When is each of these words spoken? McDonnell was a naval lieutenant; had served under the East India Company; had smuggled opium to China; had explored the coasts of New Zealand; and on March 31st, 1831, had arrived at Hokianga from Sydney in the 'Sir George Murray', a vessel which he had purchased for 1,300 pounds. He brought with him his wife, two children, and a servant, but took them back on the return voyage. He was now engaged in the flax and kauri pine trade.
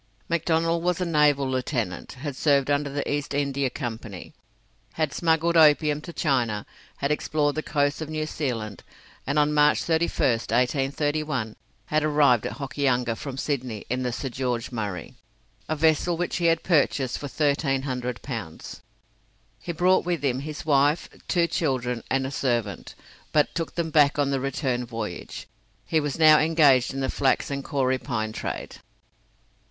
McDonnell 0.31 0.81
was 0.81 0.99
a 0.99 1.05
naval 1.05 1.47
lieutenant; 1.47 2.13
had 2.13 2.35
served 2.35 2.71
under 2.71 2.89
the 2.89 3.07
East 3.07 3.35
India 3.35 3.69
Company; 3.69 4.33
had 4.93 5.13
smuggled 5.13 5.55
opium 5.55 6.01
to 6.01 6.11
China; 6.11 6.65
had 6.97 7.11
explored 7.11 7.53
the 7.53 7.61
coasts 7.61 8.01
of 8.01 8.09
New 8.09 8.25
Zealand; 8.25 8.81
and 9.27 9.37
on 9.37 9.53
March 9.53 9.81
31st, 9.83 10.49
1831, 10.51 11.55
had 11.85 12.03
arrived 12.03 12.47
at 12.47 12.53
Hokianga 12.53 13.15
from 13.15 13.37
Sydney 13.37 13.85
in 13.91 14.01
the 14.01 14.11
'Sir 14.11 14.29
George 14.29 14.71
Murray', 14.71 15.13
a 15.69 15.75
vessel 15.75 16.17
which 16.17 16.37
he 16.37 16.45
had 16.45 16.63
purchased 16.63 17.19
for 17.19 17.27
1,300 17.27 18.23
pounds. 18.23 18.81
He 19.59 19.71
brought 19.71 20.03
with 20.03 20.25
him 20.25 20.39
his 20.39 20.65
wife, 20.65 21.09
two 21.27 21.45
children, 21.45 22.01
and 22.09 22.25
a 22.25 22.31
servant, 22.31 22.95
but 23.31 23.53
took 23.53 23.75
them 23.75 23.91
back 23.91 24.17
on 24.17 24.31
the 24.31 24.39
return 24.39 24.83
voyage. 24.83 25.47
He 25.85 25.99
was 25.99 26.17
now 26.17 26.39
engaged 26.39 26.91
in 26.91 27.01
the 27.01 27.11
flax 27.11 27.51
and 27.51 27.63
kauri 27.63 27.99
pine 27.99 28.31
trade. 28.31 28.77